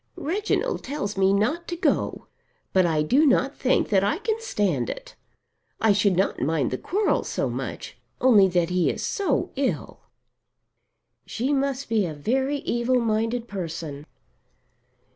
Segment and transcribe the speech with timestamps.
[0.17, 2.25] "Reginald tells me not to go,
[2.73, 5.13] but I do not think that I can stand it.
[5.79, 9.99] I should not mind the quarrel so much, only that he is so ill."
[11.27, 14.07] "She must be a very evil minded person."